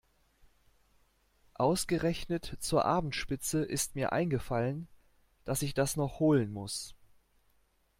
Ausgerechnet 1.53 2.57
zur 2.59 2.85
Abendspitze 2.85 3.61
ist 3.63 3.93
mir 3.93 4.11
eingefallen, 4.11 4.87
dass 5.45 5.61
ich 5.61 5.75
das 5.75 5.95
noch 5.95 6.19
holen 6.19 6.51
muss. 6.51 6.95